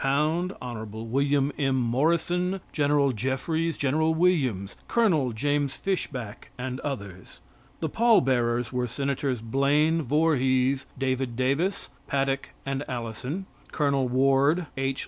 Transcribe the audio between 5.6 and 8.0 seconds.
Fishback, and others. The